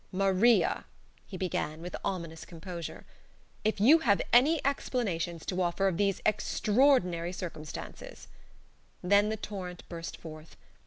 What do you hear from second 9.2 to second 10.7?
the torrent burst forth.